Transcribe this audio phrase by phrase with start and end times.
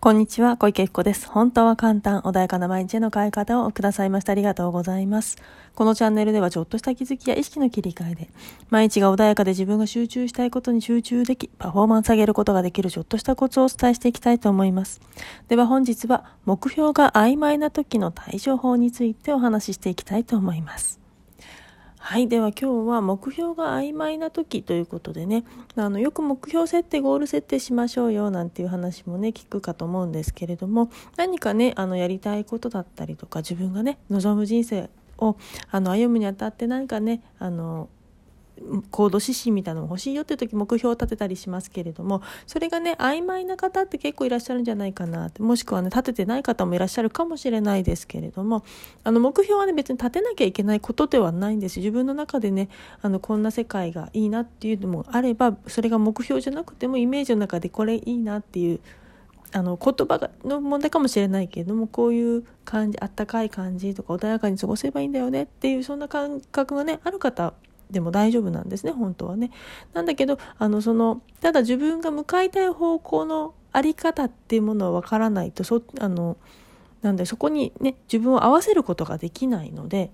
[0.00, 1.28] こんにちは、小池子です。
[1.28, 5.38] 本当は簡単、穏やかな毎日への変え方をくださいましてありがとうございます。
[5.74, 8.30] このチャンネルではちょっとした気づきや意識の切り替えで、
[8.70, 15.00] 毎日が穏やかで自分が集中したいことに集中でき、パフォーマンス上げることができるちょっとしたコツをお伝えしていきたいと思います。
[15.48, 20.97] では本日は、目標が曖昧な時の対処法についてお話ししていきたいと思います。
[22.00, 22.28] はい。
[22.28, 25.44] では今日は目標が曖昧な時ということでね、
[25.74, 35.36] あの、よく目標設定、ゴール設定しましょうよなんていう話もね、聞くかと思うんですけれども、何かね、あの、やりたいことだったりとか、自分がね、望む人生を、
[35.70, 37.88] あの、歩むにあたって何かね、あの、
[38.90, 48.64] 行動指針みたいなのが欲しいよっていう時目標を立てたりしますけれどもそれがね曖昧な方って結構いらっしゃるんじゃないかなってもしくはね立ててない方もいらっしゃるかもしれないですけれども
[49.04, 51.78] あの目標はね別に立てなきゃいけないことではないんです。
[51.78, 52.68] 自分の中でね
[53.02, 58.80] あのこんな世界がいいなっていうのもあればそれが目標じゃなくてもイメージの中でこれいいなっていう
[59.52, 67.54] あの言葉の問題かもしれないけれどもこういう感じあったかい感じとか穏やかに過ごせばいいんだよねっていうそんな感覚がねある方
[67.90, 69.50] でも大丈夫なんですね本当はね。
[69.94, 76.36] なんだけどあのそのただ自分が向かいたい方向の在り方っていうものは分からないとそあの
[77.02, 80.10] なんでそこにね自分を合わせることができないので。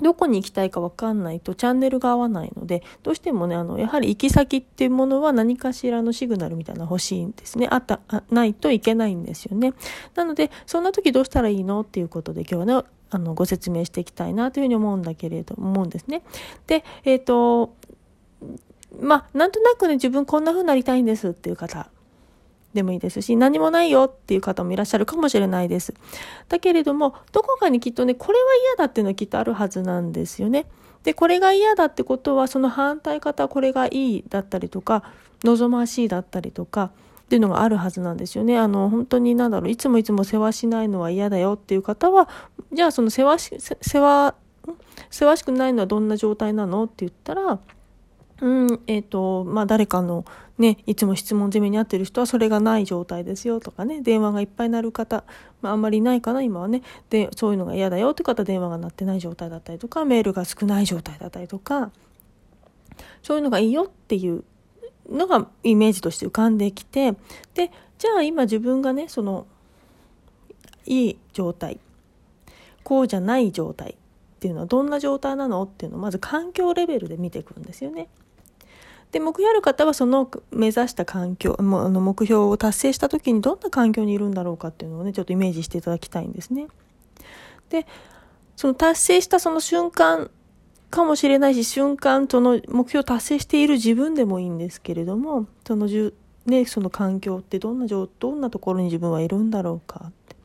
[0.00, 7.68] どこに行きたいか分かんないとチャンネルが合わないので、どうしてもね、あの、やはり行き先っていうものは何かしらのシグナルみたいな欲しいんですね。
[7.70, 9.74] あった、ないといけないんですよね。
[10.16, 11.82] なので、そんな時どうしたらいいの？
[11.82, 12.84] っていうことで今日はね、
[13.14, 16.22] あの、ご説明していきたいなというふうに思うんだけれど、思うんですね。
[16.66, 17.74] で、えっ、ー、と、
[19.00, 21.88] まあ、なんとなくね、自分こんな風になりたいんですっていう方
[22.72, 25.92] でもいいですし、何もないよっていう方もいらっしゃるかもしれないです。
[26.48, 28.44] だけれども、どこかにきっとね、これは
[28.76, 30.66] 嫌だっていうのはきっとあるはずなんですよね。
[31.04, 35.02] で、これが嫌だってことは、その反対方、これがいいだったりとか、
[35.44, 36.92] 望ましいだったりとか、
[37.32, 38.58] っていうのがあるはずなんですよね。
[38.58, 42.28] あの、本当になんだろう、いつもいつも世話しないのは嫌だよっていう方は、
[42.74, 44.34] じゃあその世話し、世話、
[45.08, 47.58] 世話しくないのはどんな状態なのって言ったら、
[48.42, 50.26] うん、えっ、ー、と、まあ、誰かの
[50.58, 55.24] ね、いつも質問攻めにあってる人はそれがない状態ですよとかね、電話がいっぱい鳴る方、
[55.62, 56.82] まあ、んまりいないかな、今はね。
[57.08, 61.92] で、そういうのが嫌だよって方、電話が鳴ってない状態だったりとか、メールが少ない状態だったりとか、
[63.22, 64.44] そういうのがいいよっていう
[65.10, 67.12] のがイメージとして浮かんできて
[67.54, 69.46] でじゃあ今自分がねその
[70.86, 71.78] いい状態
[72.82, 73.94] こうじゃない状態っ
[74.40, 78.08] ていうのはどんな状態なのっていうのをまず環境レベルで見ていくんですよね。
[79.12, 86.66] で目標ある方はその目指した環境もあの目標を達成した時にどんな環境にいるんだろうかっていうのをねちょっとイメージしていただきたいんですね。
[87.68, 87.86] で
[88.56, 90.30] その達成したその瞬間
[90.92, 96.14] かもしれないし、瞬間、その目標を達成している自分でもいいんですけれども、そのじゅ、
[96.46, 100.36] ね、その環境ってどんな状どんなところに自分はいるんだろうかって。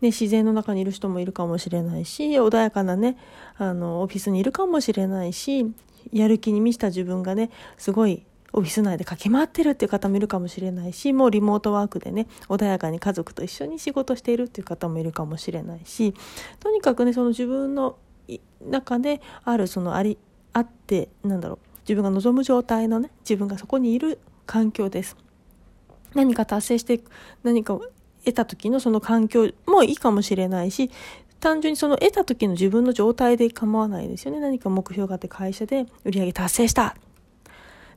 [0.00, 3.16] ね、自然の中にいる人もいるかもしれないし、穏やかなね、
[3.58, 5.72] あの、オフィスにいるかもしれないし、
[6.12, 8.22] やる気に満ちた自分がね、すごい
[8.52, 16.14] オフィス内で駆け回ってるっていう方もいるかもしれないし、もうリモートワークでね、穏やかに家族と一緒に仕事しているっていう方もいるかもしれないし、
[16.60, 17.96] とにかくね、その自分の
[18.60, 20.18] 中であるそのあり
[20.52, 25.16] あってなんだろう自分が望む状態のね自分がそこにいる環境です。
[26.14, 27.00] 何か達成して
[27.42, 27.82] 何かを
[28.24, 30.90] 得た時のその環境もいいかもしれないし
[31.40, 34.40] 単純にその得た時の自分の状態で構わないですよね。
[34.40, 36.96] 何か目標があって会社で売り上げ達成した。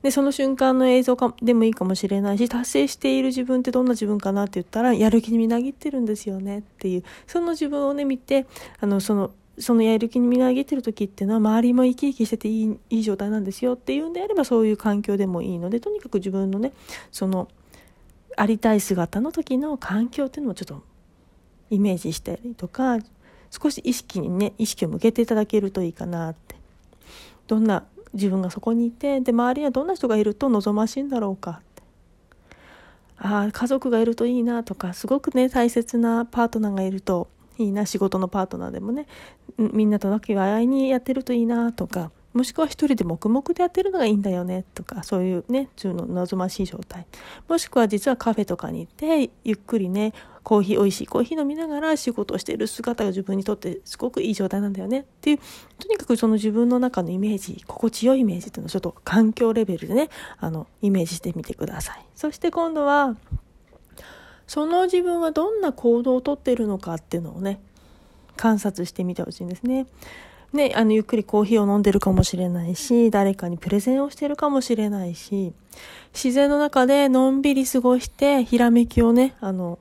[0.02, 7.04] でその瞬間の映像かでもいいかもしれないし達成している自分ってどんな自分かなって言ったらやる気にみなぎってるんですよねっていう。
[7.28, 8.46] その自分をね見て
[8.80, 16.72] あのそのそのやる気にみなぎってる時っていうのは周りも生き生きしてていいいい状態なんですよっていうんであればそういう環境でもいいのでとにかく自分のね
[17.12, 17.50] その
[18.38, 20.84] ありたい姿の時の環境っていうのもちょっと
[21.70, 23.00] イメージしたりとか
[23.52, 26.60] 少し意識にね意識を向けていただけるといいかなって。
[27.50, 27.84] どんな
[28.14, 31.84] 自分がそこにいてで周りにはどんな人がいると望ましいんだろうかって。
[33.18, 37.28] ああ家族がいるといいなとかすごくね大切なパートナーがいると
[37.60, 39.06] いいな仕事のパートナーでもね。
[39.58, 42.12] みんなと和気あいにやってるといいなとか。
[42.32, 44.64] もしくは一人で黙々とやってるのがいいんだよね。
[44.76, 47.08] とかそういうね中の望ましい状態。
[47.48, 50.14] もしくは実はカフェとかに行ってゆっくりね
[50.44, 55.00] コーヒー美味しいコーヒー飲みながら仕事をしている姿が自分にとってすごくいい状態なんだよね。
[55.00, 55.40] っていう
[55.80, 62.06] とにかくその自分の中のイメージ心地よいイメージっていうのをちょっと環境レベルでねあのイメージしてみてください。
[62.14, 63.18] そして今度は
[64.50, 67.62] その自分はどんな行動をとっているのかっていうのをね
[68.36, 69.86] 観察してみてほしいんですね。
[70.54, 75.54] ね、あの、ゆっくりコーヒーを飲んでるかもしれないし、誰かにプレゼンをしてるかもしれないし、
[76.14, 79.78] 自然の中でのんびり過ごして、ひらめきをね、あの、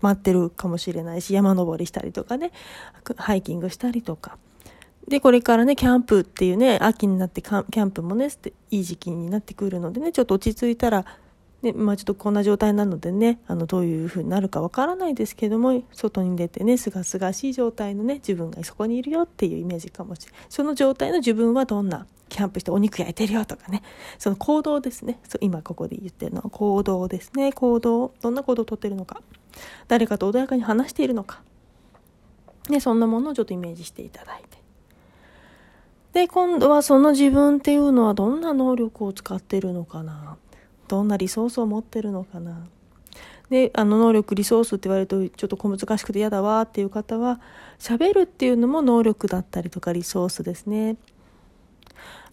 [0.00, 2.52] 待ってるかもしれないし、山登りしたりとかね、
[3.16, 4.38] ハイキングしたりとか。
[5.08, 8.28] で、これからね、キャンプっていうね、秋になってキャンプもね、
[8.70, 11.04] いい時期になってくるのでね、ちょっと落ち着いたら、
[11.66, 20.40] ね、まあちょっとこんな状態なのでね、あの、どういう風になるかわからないですけども、外に出てね、すがすがしい状態のね、自分がそこにいるよっていうイメージかもしれない。
[20.48, 23.82] その状態の自分はどんな、キャンプしてお肉焼いてるよとかね、
[24.18, 25.20] その行動ですね。
[25.28, 27.52] そう今ここで言ってるのは行動ですね。
[27.52, 29.22] 行動、どんな行動をとってるのか。
[29.88, 31.42] 誰かと穏やかに話しているのか。
[32.68, 34.58] ね、そんなものをちょっとイメージしていただいて。
[36.12, 40.36] で、今度はその自分っていうのはどんな能力を使ってるのかな。
[40.88, 42.66] どんなリソースを持ってるのかな。
[43.50, 47.40] で、あの能力、リソースって言われるとちょっと小難しくて嫌だわっていう方は、
[47.78, 50.96] 喋るっていうのも能力だったりとかリソースですね。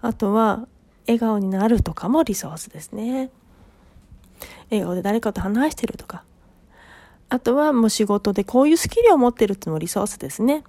[0.01, 0.67] あとは、
[1.05, 3.29] 笑顔になるとかもリソースですね。
[4.69, 6.23] 笑顔で誰かと話してるとか。
[7.29, 10.63] あとはもう仕事でこういうスキルを持ってるっていうのもリソースですね。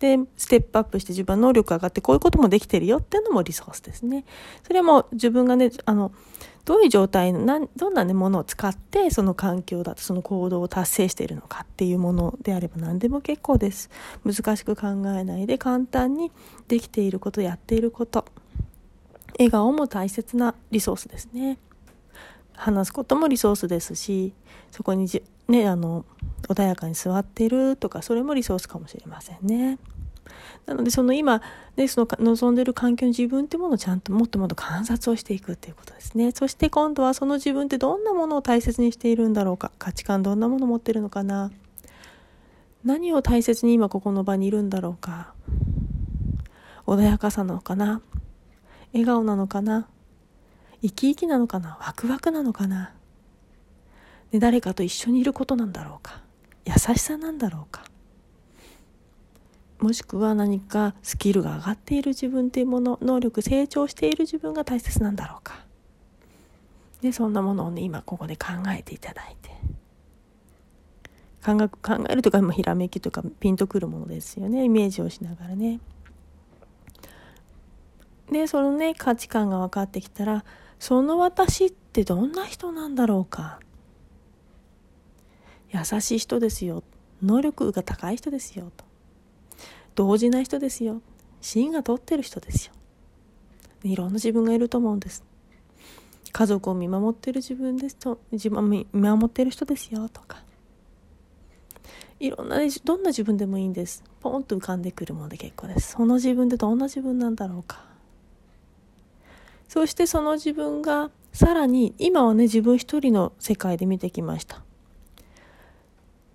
[0.00, 4.24] で、ステップアップして自分の能力上がってこういうこともできてるよっていうのもリソースですね。
[4.66, 6.12] それも自分がね、あの、
[6.64, 13.90] どういう状態の、どんな、ね、ものを使って、その環境だと、その行動を達成しているのかっていうものであれば何でも結構です。
[14.24, 14.86] 難しく考
[15.18, 16.32] えないで簡単に
[16.68, 18.24] できていること、やっていること。
[19.38, 21.58] 笑顔も大切なリソースですね。
[22.54, 24.32] 話すこともリソースですし、
[24.70, 26.04] そこにじ、ね、あの、
[26.48, 29.78] 穏やかに座っているとか、それもリソースかもしれませんね。
[30.66, 31.42] なのでその今、
[31.76, 36.32] ね、その望んでる環境の自分ってものをちゃんともっともっと観察をしていくっていうことですね。
[36.32, 39.70] そして今度はその自分ってどんなものを大切にしているんだろうか？
[39.78, 41.50] 価値観どんなものを持ってるのかな？
[42.84, 45.34] 何を大切に今ここの場にいるんだろうか？
[46.86, 48.00] 穏やかさなのかな？
[48.92, 49.88] 笑顔なのかな？
[50.82, 51.78] 生き生きなのかな？
[51.80, 52.92] ワクワクなのかな？
[54.32, 56.22] ね、誰かと一緒にいることなんだろうか？
[56.66, 57.84] 優しさなんだろうか？
[59.84, 65.62] もしくは何かスキルが上がっている自分というもの能力成長している自分が大切なんだろうか。
[67.02, 69.50] でそんなものをね今ここで考えていただいて。
[71.44, 74.64] 考え考えるとかひらめきとかピンとくるものですよね。
[74.64, 75.80] イメージをしながらね。
[78.32, 80.46] でそのね価値観が分かってきたら
[80.78, 83.60] その私ってどんな人なんだろうか。
[85.70, 86.82] 優しい人ですよ。
[87.22, 88.83] 能力が高い人ですよと。
[89.94, 91.00] 同時な人ですよ。
[91.40, 92.72] 芯が通ってる人ですよ。
[93.84, 95.24] いろんな自分がいると思うんです。
[96.32, 100.42] 家族を見守ってる自分ですと、自分を見守ってる人ですよとか。
[102.18, 104.02] いろんな、どんな自分でもいいんです。
[104.20, 105.92] ポンと浮かんでくるもので結構です。
[105.92, 107.84] その自分でどんな自分なんだろうか。
[109.68, 114.63] そしてその自分がさらに今はね自分一人の世界で見てきました。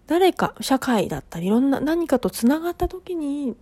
[0.10, 3.56] 誰か、社会だったり、いろんな何かと繋がった時に、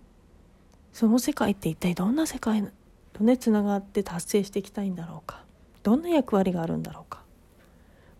[0.94, 2.66] その世界って一体どんな世界
[3.12, 5.44] とね、繋がって達成していきたいんだろうか。
[5.82, 7.20] どんな役割があるんだろうか。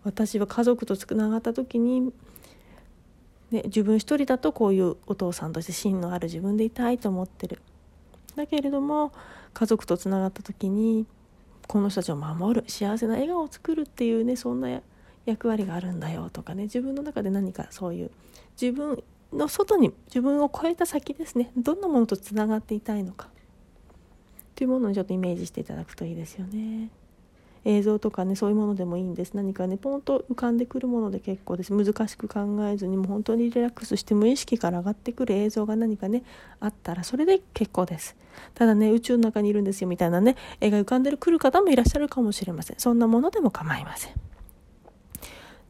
[0.03, 2.13] 私は家族と繋がった時に、
[3.49, 7.63] ね、自分一人だとこういうお父さんとして芯のある自分でいたいと思ってる。
[8.35, 9.11] だけれども、
[9.55, 11.07] 家族と繋がった時に、
[11.67, 14.69] この人たちを守る、幸せな笑顔を作るっていうね、そんな
[15.25, 18.11] 役割があるんだよとかね自分の中で何かそういう
[18.59, 23.27] 自分の外に自分を超えた先ですねどんなものとつながっていたいのか
[24.55, 26.89] というものをちょっとイメージしていただくといいですよね。
[27.65, 29.33] 映像とかねそういうものでもいいんです。
[29.33, 31.73] 何かねポンと浮かんでくるもので結構です。
[31.73, 36.23] 難しく考えずにもう本当にリラックスして無意識から上がってくる映像が何かね
[36.59, 38.15] あったらそれで結構です。
[38.53, 42.79] ただね宇宙の中にいるんですよみたいなね絵が浮かんでくる方もいらっしゃるかもしれません。
[42.79, 44.13] そんなものでも構いません。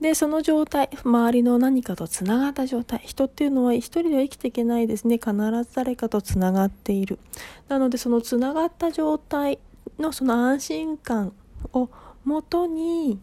[0.01, 3.01] で、その状態、周りの何かとつながった状態。
[3.03, 5.15] 人っていうのは一人では生きていけないですね。
[5.15, 7.20] 必ず誰かとつながっている。
[7.68, 9.60] なので、そのつながった状態
[9.98, 11.34] のその安心感
[11.74, 11.89] を
[12.24, 13.20] もとに、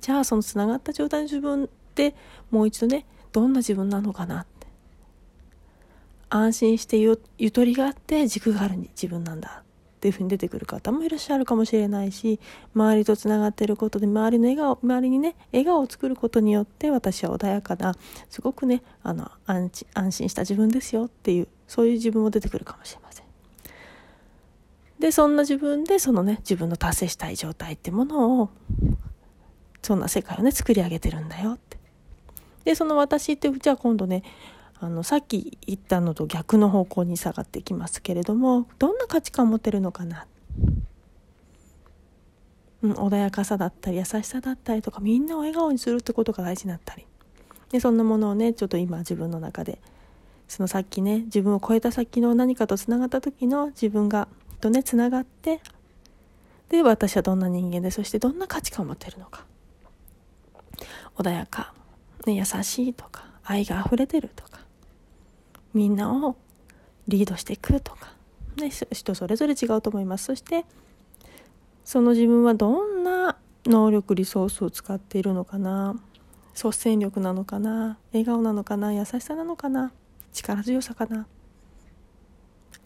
[0.00, 2.16] じゃあそのつながった状態の自分って
[2.50, 4.66] もう一度ね、どんな自分なのかなって。
[6.30, 7.16] 安心してゆ
[7.50, 9.62] とりがあって軸がある自分なんだ
[9.98, 12.38] っていうふうに出てくる方もいらっしゃるかもしれないし
[12.72, 17.96] 周りとつながっていることで周りの笑顔周りにね笑顔を作ることによって私は穏やかな
[18.30, 23.24] すごくねあの安安心した自分ですよっていうそういう自分も出てくるかもしれません。
[25.00, 28.50] でそんな自分でそのね自分の達成したい状態ってものを
[29.82, 31.76] そんな世界をね作り上げてるんだよって。
[32.64, 34.22] でその私ってじゃあ今度ね
[34.80, 40.26] あのさっき言ったのと逆の方向に下がってきますけれどもどんな価値観を持ってるのかな、
[42.82, 47.06] うん、穏やかさだったり優しさだったりとかみんなを笑顔にするってことが大事だったり。
[47.70, 49.78] でそんなものをねちょっと今自分の中で
[50.46, 54.26] そのさっきね自分を超えた先の何かとつながった時の自分が
[54.60, 55.60] とねつながって
[56.70, 59.44] で私はどんな人間でそしてどんな価値観を持ってるのか。
[61.16, 61.74] 穏やか、
[62.26, 64.67] ね、優しいとか愛が溢れてるとか。
[65.78, 66.34] みんなを
[67.06, 68.12] リードしていくとか、
[68.56, 70.24] ね、人それぞれ違うと思います。
[70.24, 70.64] そして
[71.84, 75.94] その自分はどんな能力リソースを使っているのかな。
[76.52, 77.96] 率先力なのかな。
[78.12, 78.92] 笑顔なのかな。
[78.92, 79.92] 優しさなのかな。
[80.32, 81.28] 力強さかな。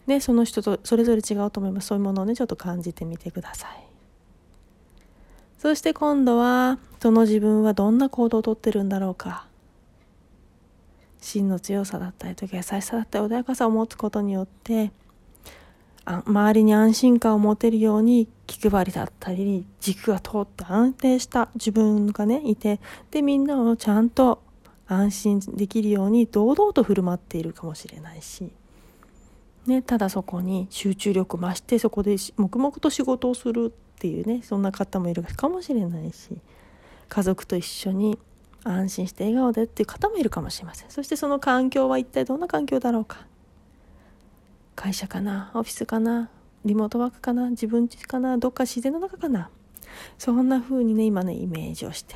[0.05, 1.87] ねその人とそれぞれ違うと思います。
[1.87, 3.87] そういうものをねちょっと感じてみてください。
[5.57, 9.47] そして今度はその自分はどんな行動をとってるんだろうか。
[11.23, 14.91] 真の強さだったりとか優しさだったり穏やかさを持つことによって
[16.05, 22.79] あ周りに安心感を持てるように気配りだったり軸が通って安定した自分がねいて
[23.11, 24.43] でみんなをちゃんと
[24.87, 28.51] 安心できるように堂々と振る舞っているかもしれないし、
[29.65, 36.37] ね、ただそこに集中力増してそこで黙々と仕事をするっていうねそんな方もいるかもしれないし
[37.07, 38.19] 家族と一緒に
[38.63, 40.89] 安心して笑顔でっていう方もいるかもしれません。
[40.89, 43.25] そしてその環境は一体どんな環境だろうか。
[44.75, 45.51] 会社かな？
[45.53, 46.29] オフィスかな？
[46.65, 47.49] リモートワークかな？
[47.49, 48.37] 自分家かな？
[48.37, 49.49] どっか自然の中かな？
[50.17, 52.15] そんな風にね今ねイメージをして。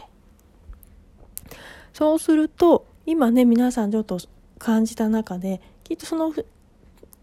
[1.94, 4.20] そうすると今ね皆さんちょっと
[4.58, 6.34] 感じた中できっとその、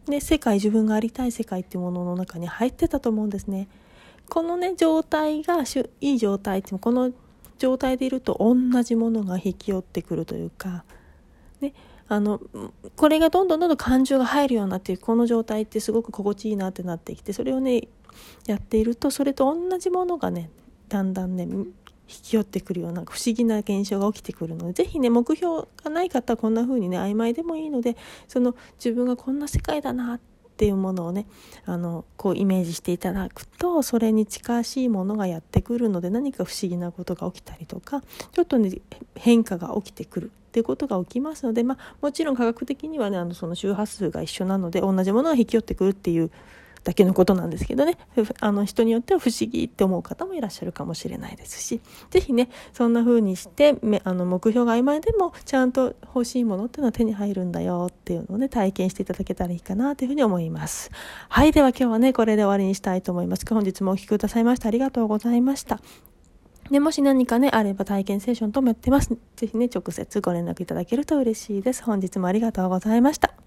[0.07, 3.69] ね、世界自分がありたい世界っていうものの中に入ってたと思うんですね。
[4.29, 5.65] このね状態が
[6.01, 7.13] いい状態ってこの
[7.59, 10.85] 状態でいると同じものが引き寄ってくるというか、
[11.61, 11.75] ね、
[12.09, 12.41] あの
[12.97, 17.89] これがどんどんどんどん感情が入るようになっていくこの状態ってすごく心地いいなってなってきてそれをね
[18.47, 20.51] やっているとそれと同じものがね
[20.89, 21.75] だんだんね引
[22.07, 27.97] き寄ってくるような不思議な現象が起きてくるので是非ね目標がない方はこんな風にね曖昧でもいいので
[28.29, 31.27] その自分がこんな世界だなってっていうものをね
[31.67, 38.71] あのこうイメージしていただくとそれに近しいものがやってくるので何か不思議なことが起きたりとかちょっとね
[39.17, 40.31] 変化が起きてくる。
[40.31, 46.31] っていうことが起きますので、まあ、もちろん科学的にはねあのその周波数が一緒なので同じものが引き寄ってくるっていう
[46.85, 47.99] だけのことなんですけどね
[48.41, 53.75] あの人によっては不思議って思う方もいらっしゃるかもしれないですし是非ねそんな風にして
[54.05, 60.91] あの目標が曖昧でもちゃんと欲しいものっていうのは手に入るんだよっていうのをね体験していただけたらいいかなというふうに思います
[61.29, 65.81] はいでは今日はねこれで終わりにしたいと思います本日もお聴きくださいましてありがとうございました
[66.71, 69.11] でもし何かね、あれば体験セッションともやってます。
[69.37, 71.85] ぜひね、直接ご連絡いただけると嬉しいです。
[71.85, 73.44] 本日もありがとうございました。